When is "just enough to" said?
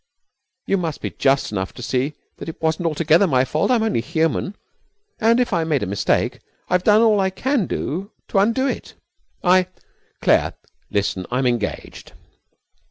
1.11-1.83